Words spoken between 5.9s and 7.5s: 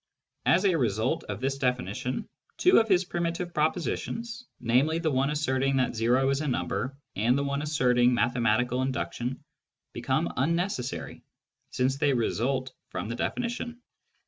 o is a number and the